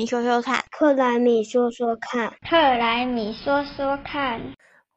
[0.00, 4.40] 米说说看，克莱米说说看，克莱米说说看。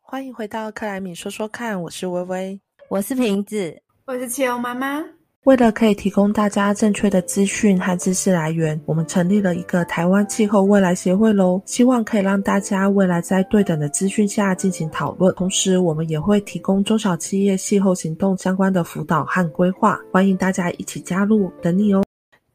[0.02, 5.04] 欢迎回到克莱米说说看，我是微微，我是瓶子，我是汽油妈妈。
[5.44, 11.62] 为了可以提供大家正确的资讯和知识来源，我们成立了一个台湾气候未来协会喽。
[11.66, 15.36] 希望可以让大家未来在对等的资讯下进行讨论。
[15.36, 22.02] 同时，我们也会提供中小企业气候行动相关的辅导和规划，欢迎大家一起加入，等你哦。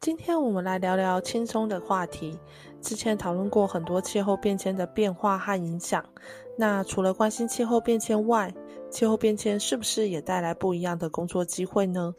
[0.00, 2.38] 今天我们来聊聊轻松的话题。
[2.80, 6.04] 之前讨论过很多气候变迁的变化和影响。
[6.56, 8.54] 那除了关心气候变迁外，
[8.90, 12.14] 气候变迁是不是也带来不一样的工作机会呢？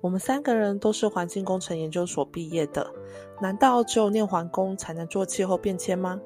[0.00, 2.90] 我们三个人都是环境工程研究所毕业的，
[3.38, 6.18] 难道只有念环工才能做气候变迁吗？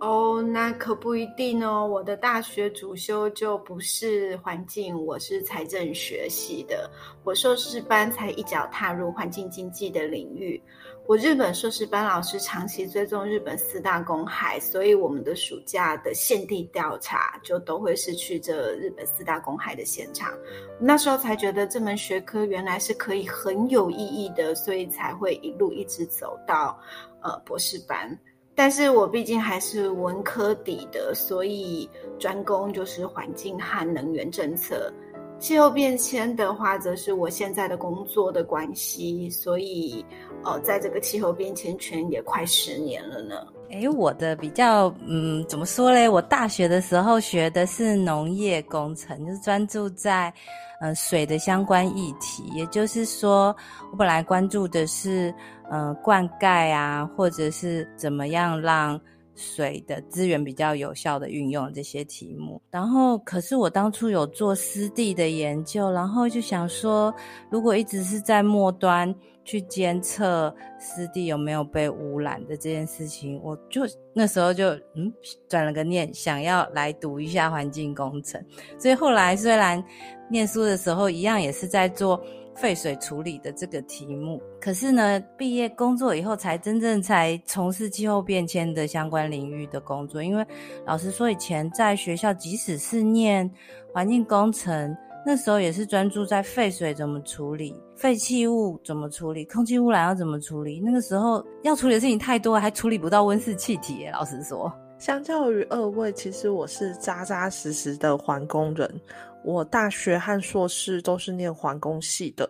[0.00, 1.86] 哦，那可不一定哦。
[1.86, 6.90] 我的大学主修就不是环境，我是财政学系的。
[7.22, 10.60] 我硕士班才一脚踏入环境经济的领域。
[11.06, 20.32] 我日本硕士班老师长期追踪日本四大公害，所以我们的暑假的现地调查就都会是去这日本四大公害的现场。
[20.78, 26.80] 那时候才觉得这门学科原来是可以很有意义的，所以才会一路一直走到
[27.20, 28.18] 呃博士班。
[28.54, 34.92] 但是我毕竟还是文科底的，所以专攻就是环境和能源政策。
[35.38, 40.04] 气候变迁的话，则是我现在的工作的关系，所以。
[40.42, 43.46] 呃，在这个气候变迁圈也快十年了呢。
[43.72, 46.08] 哎，我的比较，嗯，怎么说嘞？
[46.08, 50.32] 我大学的时候学的是农业工程，就是专注在，
[50.80, 52.42] 呃，水的相关议题。
[52.52, 53.54] 也就是说，
[53.92, 55.32] 我本来关注的是，
[55.70, 59.00] 呃，灌溉啊，或者是怎么样让。
[59.40, 67.12] 水的资源比较有效的运用这些题目，然后可是我当初有做湿地的研究，然后就想说，
[67.50, 69.12] 如果一直是在末端
[69.44, 75.10] 去监测湿地有没有被污染的这件事情，我就那时候就嗯
[75.48, 78.44] 转了个念，想要来读一下环境工程，
[78.78, 79.82] 所以后来虽然
[80.28, 82.22] 念书的时候一样也是在做。
[82.60, 90.22] 废水处理的这个题目，可是呢，毕业工作以后才真正才从事气候变迁的相关领域的工作。
[90.22, 90.46] 因为
[90.84, 93.50] 老实说，以前在学校，即使是念
[93.94, 94.94] 环境工程，
[95.24, 100.82] 那时候也是专注在废水怎么处理、废弃物怎么处理、空气污染要怎么处理。
[100.84, 104.06] 那个时候要处理的事情太多，还处理不到温室气体。
[104.12, 109.00] 老实说，相较于二位，其实我是扎扎实实的环工人。
[109.42, 112.46] 我大学和硕士都是念环工系的，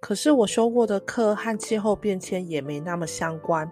[0.00, 3.70] 可是我修过的课和气候变迁也没那么相关，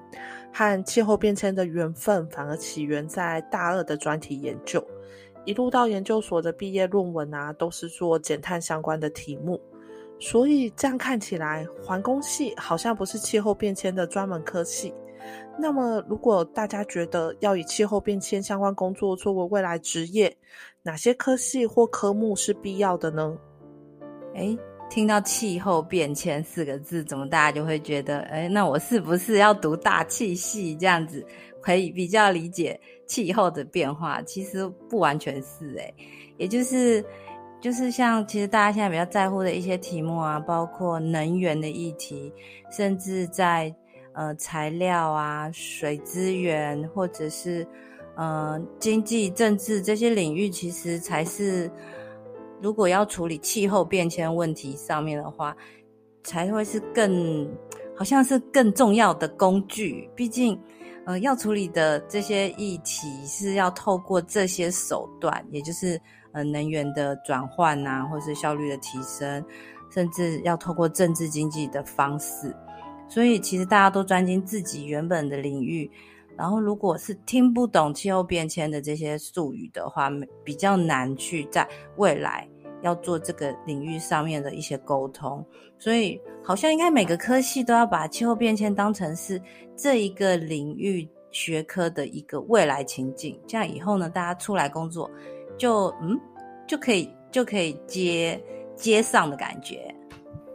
[0.52, 4.86] 和气候变迁的缘分反而起源在大二的专题研究，
[5.46, 9.58] 一路到研究所的毕业论文啊，都是做减碳相关的题目，
[10.20, 14.92] 所以这样看起来，环工系好像不是气候变迁的专门科系。
[15.60, 20.32] 那么，如果大家觉得要以气候变迁相关工作作为未来职业，
[20.84, 23.36] 哪些科系或科目是必要的呢？
[24.36, 24.56] 哎，
[24.88, 31.26] 听到气候变迁四个字，怎么大家就会觉得，哎，那我是不是要读大气系这样子，
[31.60, 34.22] 可以比较理解气候的变化？
[34.22, 35.92] 其实不完全是，哎，
[36.36, 37.04] 也就是，
[37.60, 42.32] 就是像其实大家现在比较在乎的一些题目啊，包括能源的议题，
[42.70, 43.74] 甚至在。
[44.18, 47.64] 呃，材料啊，水资源，或者是
[48.16, 51.70] 呃经济、政治这些领域，其实才是
[52.60, 55.56] 如果要处理气候变迁问题上面的话，
[56.24, 57.48] 才会是更
[57.96, 60.10] 好像是更重要的工具。
[60.16, 60.60] 毕竟，
[61.06, 65.96] 呃，要处理的这些议题是要透过这些手段，也就是
[66.32, 69.44] 呃能源的转换啊，或是效率的提升，
[69.94, 72.52] 甚至要透过政治经济的方式。
[73.08, 75.90] 所以其实大家都专精自己原本的领域，
[76.36, 80.10] 然后如果是听不懂气候变迁的这些术语的话，
[80.44, 81.66] 比较难去在
[81.96, 82.48] 未来
[82.82, 85.44] 要做这个领域上面的一些沟通。
[85.78, 89.40] 所以好像应该每个科系都要把气候变迁当成是
[89.74, 95.10] 这一个领域学科的一个未来情景，这样以后呢，大家出来工作
[95.56, 96.18] 就嗯
[96.66, 98.40] 就可以就可以接
[98.76, 99.94] 接上的感觉。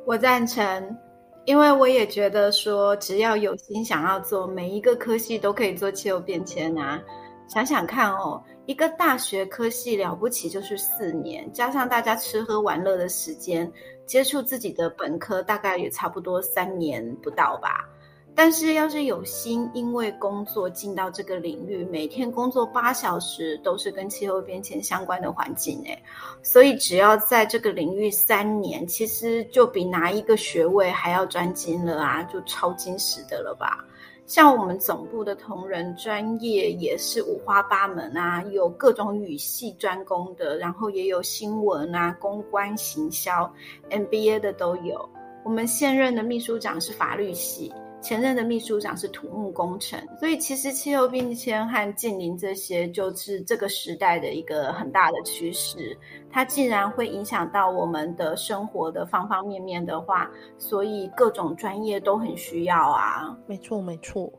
[0.06, 0.98] 我赞成。
[1.46, 7.02] 因为我也觉得说，只要有心想要做，每一个科系都可以做气候变迁啊。
[7.50, 13.70] 想想看哦，一个大学科系了不起就是四年，加上大家吃喝玩乐的时间，
[14.06, 17.88] 接触自己的本科大概也差不多三年不到吧。
[18.36, 26.04] 但是，要是有心，因为工作进到这个领域，每天工作八小时都是跟气候变迁相关的环境诶，
[26.42, 33.86] 所以只要在这个领域三年，其实就比拿一个学位还要专精了啊，就超精实的了吧。
[34.26, 43.54] 像我们总部的同仁，专业也是五花八门啊，有各种语系专攻的，然后也有新闻啊、公关、行销、
[43.90, 45.08] MBA 的都有。
[45.44, 47.72] 我们现任的秘书长是法律系。
[48.04, 55.98] 前任的秘书长是土木工程，所以其实气候变迁和近邻这些就是这个时代的一个很大的趋势。
[56.30, 63.38] 它既然会影响到我们的生活的方方面面的话，所以各种专业都很需要啊。
[63.48, 64.30] 没错，没错。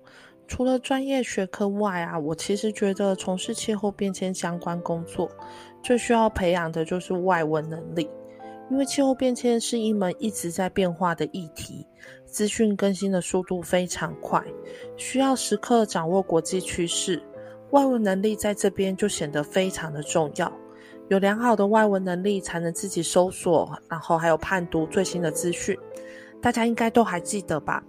[0.47, 5.27] 除了专业学科外啊，我其实觉得从事气候变迁相关工作，
[5.83, 8.11] 最需要培养的就是外文能力，
[8.71, 11.87] 因为气候变迁是一门一直在变化的议题。
[12.35, 14.43] 资讯更新的速度非常快，
[14.97, 17.23] 需要时刻掌握国际趋势，
[17.71, 20.53] 外文能力在这边就显得非常的重要。
[21.07, 25.79] 有良好的外文能力，才能自己搜索，然后还有判读最新的资讯。
[26.43, 27.81] 大家应该都还记得吧？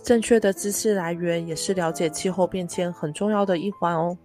[0.00, 4.16] 正确的知识来源也是了解气候变迁很重要的一环哦。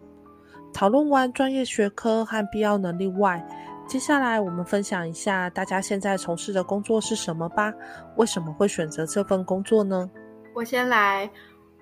[0.72, 3.44] 讨论完专业学科和必要能力外，
[3.86, 7.72] 接下来我们分享一下大家现在从事的工作是什么吧？
[8.16, 10.10] 为什么会选择这份工作呢？
[10.56, 11.30] 我先来，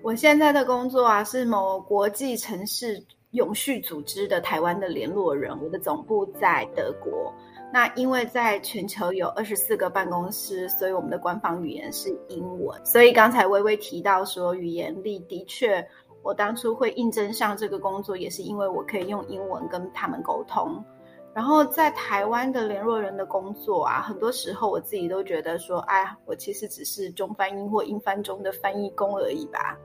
[0.02, 7.32] 我现在的工作啊是某国际城市永续组织的台湾的联络人，我的总部在德国。
[7.72, 12.84] 那因为在全球有二十四个办公室，所以我们的官方语言是英文。
[12.84, 15.82] 所以刚才微微提到说语言力，的确，
[16.22, 20.84] 我当初会应征上这个工作，也是因为我可以用英文跟他们沟通。
[21.34, 29.78] 然后在台湾的联络人的工作啊，很多时候我自己都觉得说，哎，我其实只是中翻英或英翻中的翻译工而已吧。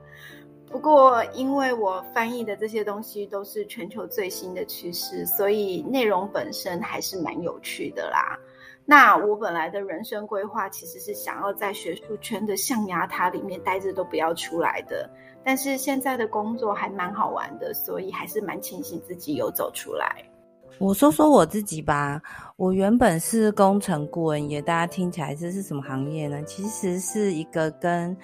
[0.70, 8.38] 不过，因为我翻译的这些东西都是全球最新的趋势，所以内容本身还是蛮有趣的啦。
[8.84, 15.08] 那我本来的人生规划其实是想要在学术圈的象牙塔里面待着都不要出来的，
[15.42, 20.22] 但是现在的工作还蛮好玩的，所以还是蛮庆幸自己有走出来。
[20.78, 22.22] 我说说我自己吧，
[22.56, 26.40] 我原本是工程顾问业，大家听起来这是什么行业呢？
[26.44, 28.16] 其实是一个跟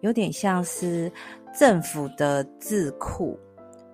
[0.00, 1.12] 有点像是
[1.54, 3.38] 政府的智库。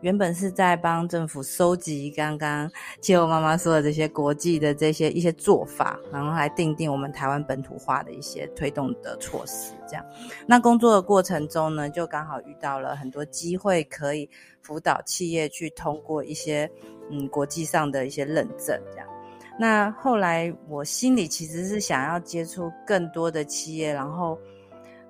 [0.05, 2.71] 原本是在帮政府收集刚刚
[3.01, 9.73] 气候妈妈说的这些国际的这些一些做法，然后来定定我们台湾本土化的一些推动的措施。
[9.89, 10.05] 这样，
[10.47, 14.29] 那工作的过程中呢，就刚好遇到了很多机会，可以
[14.61, 16.71] 辅导企业去通过一些
[17.11, 18.79] 嗯国际上的一些认证。
[18.93, 19.09] 这样，
[19.59, 24.39] 那后来我心里其实是想要接触更多的企业，然后。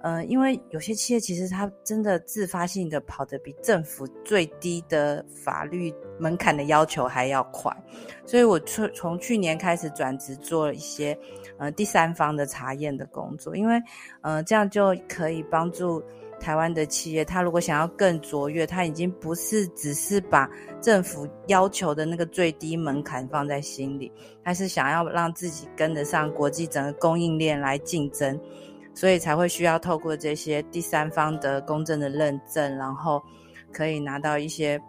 [0.06, 7.74] 嗯，因为有些企业其实它真的自发性的跑得比政府最低的法律门槛的要求还要快，
[8.26, 11.18] 所以我从从去年开始转职做一些
[11.56, 13.82] 呃第三方的查验的工作，因为
[14.20, 16.04] 呃这样就可以帮助
[16.38, 20.46] 台湾的企业，他如果想要更卓越，他已经不是只是把
[20.82, 24.12] 政府要求的那个最低门槛放在心里，
[24.44, 28.38] 他是想要让自己跟得上国际整个供应链来竞争。
[28.94, 33.20] 所以才会需要透过这些第三方的公正的认证，然后
[33.72, 34.80] 可以拿到一些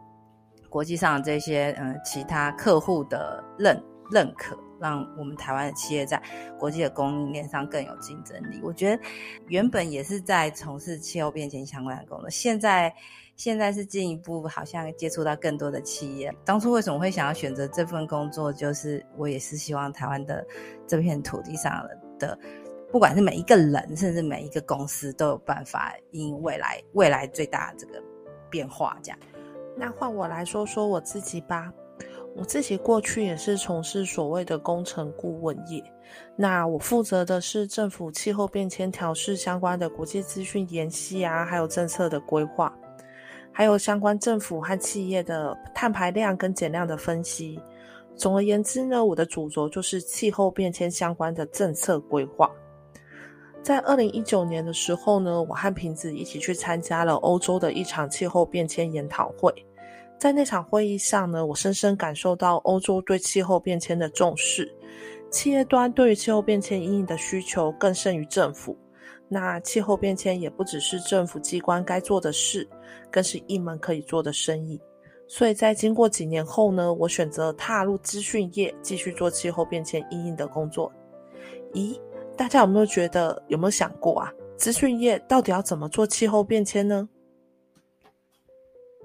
[0.69, 3.81] 国际上的这些嗯其他客户的认
[4.11, 6.21] 认可，让我们台湾的企业在
[6.59, 8.61] 国际的供应链上更有竞争力。
[8.61, 9.01] 我觉得
[9.47, 12.93] 原本也是在从事气候变迁相关的工作，现在
[13.35, 16.31] 现在是进一步好像接触到更多的企业。
[16.45, 18.53] 当初为什么会想要选择这份工作？
[18.53, 20.45] 就是我也是希望台湾的
[20.85, 21.83] 这片土地上
[22.19, 22.37] 的。
[22.95, 28.01] 不管是每一个人，甚至每一个公司，都有办法因未来未来最大这个
[28.49, 28.97] 变化。
[29.03, 29.19] 这样，
[29.75, 31.69] 那换我来说说我自己吧。
[32.37, 35.83] 我自己过去也是从事所谓的工程顾问业，
[36.37, 42.73] 那我负责的是政府气候变迁调试相关的国际资讯研析啊，还有政策的规划，
[43.51, 47.59] 还有相关政府和企业的碳排量跟减量的分析。
[48.15, 52.49] 总而言之呢，我的主轴就是气候变迁相关的政策规划。
[53.65, 59.51] 在二零一九年的时候呢，我和瓶子一起去参加了欧洲的一场气候变迁研讨会。
[60.19, 64.71] 在那场会议上呢，我深深感受到欧洲对气候变迁的重视，
[65.31, 68.77] 企业端对于气候变迁阴影的需求更胜于政府。
[69.27, 72.69] 那气候变迁也不只是政府机关该做的事，
[73.09, 74.79] 更是一门可以做的生意。
[75.27, 80.91] 所以在经过几年后呢，我选择踏入资讯业，继续做气候变迁阴影的工作。
[81.73, 81.99] 咦？
[82.37, 84.31] 大家有没有觉得有没有想过啊？
[84.57, 87.07] 资讯业到底要怎么做气候变迁呢？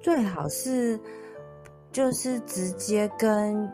[0.00, 0.98] 最好是
[1.92, 3.70] 就是直接跟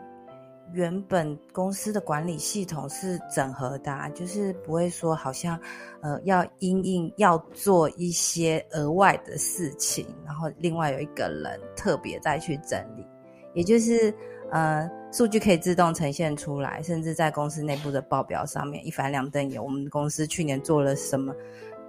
[0.73, 5.57] 原本公司的管理系统是整合的，就是不会说好像
[6.01, 13.05] 呃要因应要做一些额外的事情，然后另外有一个人特别再去整理，
[13.53, 14.13] 也就是
[14.51, 21.33] 呃数据可以自动呈现出来，甚至在公司内部的报表上面一翻两瞪眼，我们公司去年做了什么。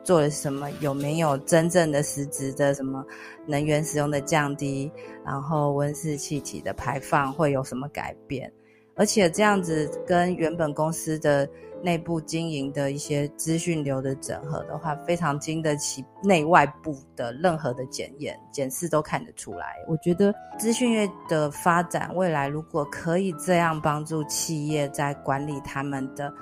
[0.05, 0.71] 做了什么？
[0.81, 3.05] 有没有真正的实质的什么
[3.47, 4.91] 能源使用的降低？
[5.23, 8.51] 然后温室气体的排放会有什么改变？
[8.99, 11.49] 而且这样子跟原本公司的
[11.83, 19.77] 内部经营的一些资讯流的整合的话，非常经得起内外部的任何的检验、检视都看得出来。
[19.87, 26.33] 我觉得资讯业的发展未来，如果可以这样帮助企业在管理他们的，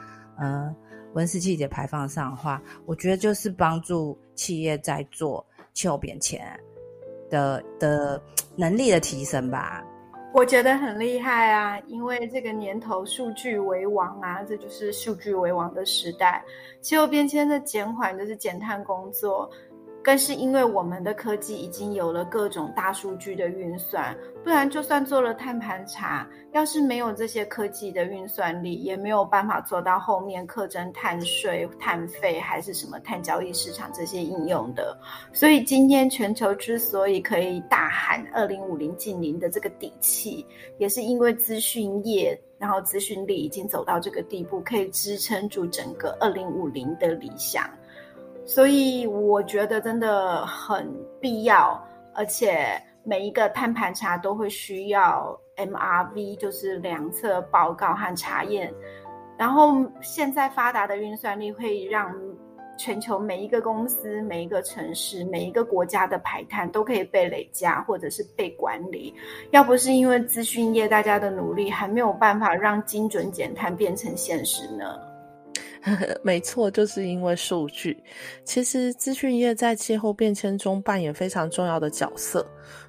[0.40, 0.74] 嗯。
[1.14, 6.46] 温室气体排放上的话，我觉得就是帮助企业在做气候变迁
[7.30, 8.20] 的的
[8.54, 9.82] 能力的提升吧。
[10.36, 16.44] 我觉得很厉害啊，因为这个年头数据为王啊，这就是数据为王的时代。
[16.82, 19.50] 气候变迁的减缓就是减碳工作。
[20.06, 34.96] 更是因为我们的科技已经有了各种大数据的运算，不然就算做了碳盘查，要是没有这些科技的运算力，也没有办法做到后面课征碳税、碳费还是什么碳交易市场这些应用的。
[35.32, 40.46] 所以今天全球之所以可以大喊二零五零近零的这个底气，
[40.78, 47.68] 也是因为资讯业，然后资讯力已经走到这个地步，可以支撑住整个二零五零的理想。
[48.46, 50.88] 所以我觉得真的很
[51.20, 51.84] 必要，
[52.14, 58.72] 而且每一个碳盘查都会需要 MRV，就是量测报告和查验。
[59.36, 62.14] 然后现在发达的运算力会让
[62.78, 69.12] 全球每一个公司、每一个城市、每一个国家的排碳都可以被累加或者是被管理。
[69.50, 74.98] 要不是因为资讯业大家的努力，还没有办法让精准减碳变成现实呢。
[76.22, 77.96] 没错，就是因为数据。
[78.44, 82.46] 其实资讯业在气候变迁中扮演非常重要的角色。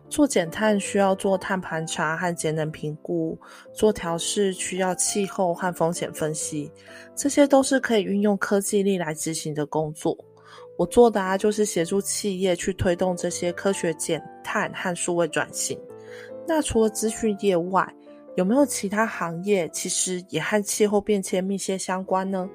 [0.09, 3.37] 做减碳需要做碳盘查和节能评估，
[3.73, 6.71] 做调试需要气候和风险分析，
[7.13, 10.17] 这些都是可以运用科技力来执行的工作。
[10.77, 15.77] 我做的啊，就是协助企业去推动这些科学减碳和数位转型。
[16.47, 17.85] 那除了资讯业外，
[18.37, 22.49] 有没有其他行业其实也和气候变迁密切相关呢？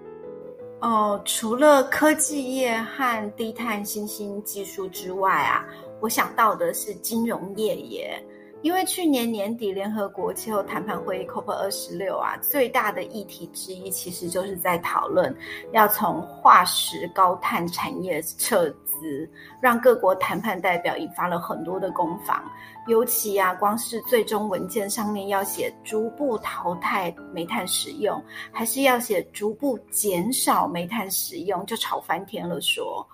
[0.83, 5.65] 哦，除了科技业和低碳新兴技术之外啊，
[6.01, 8.23] 我想到的是金融业耶。
[8.62, 15.37] 因为去年年底联合国气候谈判会议 COP 二十六啊，最大的议题之一其实就是在讨论
[15.73, 19.28] 要从化石高碳产业撤资，
[19.61, 22.42] 让各国谈判代表引发了很多的攻防。
[22.87, 33.04] 尤其啊，光是最终文件上面要写逐步淘汰煤炭使用，还是要写逐步减少煤炭使用，就吵翻天了，说。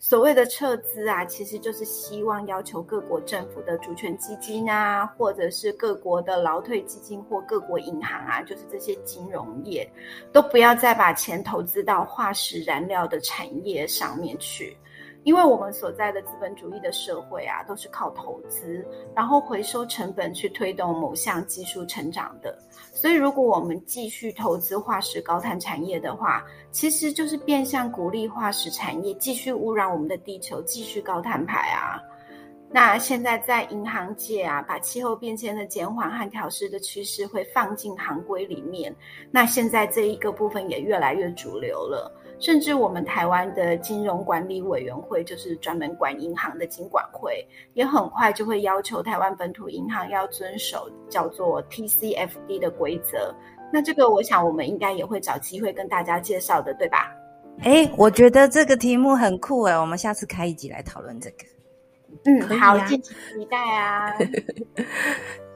[0.00, 9.90] 所谓的撤资啊，其实就是希望要求各国政府的主权基金啊，或者是各国的劳退基金或各国银行啊，就是这些金融业，
[10.32, 14.76] 都不要再把钱投资到化石燃料的产业上面去。
[15.24, 22.56] 因为我们所在的资本主义的社会啊，都是靠投资，然后回收成本去推动某项技术成长的。
[22.92, 32.00] 所以，如果我们继续投资化石高碳产业的话，其实就是变相鼓励化石产业继续污染我们的地球，继续高碳排啊。
[32.70, 38.94] 那现在在银行界啊，把气候变迁的减缓和调试的趋势会放进行规里面。
[39.30, 42.12] 那现在这一个部分也越来越主流了。
[42.40, 53.34] 甚至我们台湾的金融管理委员会，就是专门管银行的金管会，也很快就会要求台湾本土银行要遵守叫做 TCFD 的规则。
[53.72, 57.12] 那这个，我想我们应该也会找机会跟大家介绍的，对吧？
[57.62, 61.36] 哎，我觉得这个题目很酷哎，我们下次开一集来讨论这个。
[62.24, 64.14] 嗯，好，敬请期待啊。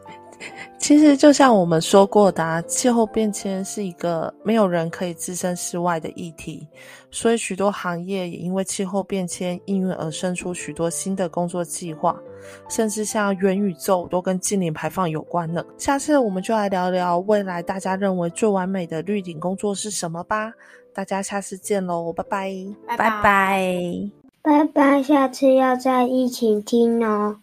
[0.78, 6.66] 其实就像我们说过的，气候变迁是一个没有人可以置身事外的议题，
[7.10, 12.16] 所以许多行业也因为气候变迁应运而生出许多新的工作计划，
[12.68, 15.64] 甚至像元宇宙都跟净零排放有关了。
[15.78, 20.52] 下次我们就来聊聊未来大家认为最完美的绿顶工作是什么吧。
[20.94, 22.54] 大家下次见喽，拜拜，
[22.86, 24.10] 拜拜拜，
[24.42, 27.36] 拜拜，下次要再一起听哦。